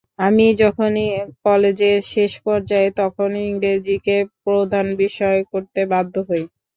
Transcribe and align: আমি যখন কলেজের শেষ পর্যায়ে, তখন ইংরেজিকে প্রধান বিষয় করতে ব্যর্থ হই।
আমি 0.21 0.45
যখন 0.61 0.91
কলেজের 1.45 1.97
শেষ 2.13 2.31
পর্যায়ে, 2.41 2.89
তখন 2.99 3.29
ইংরেজিকে 3.45 4.15
প্রধান 4.43 4.85
বিষয় 5.01 5.39
করতে 5.51 5.79
ব্যর্থ 5.91 6.15
হই। 6.27 6.43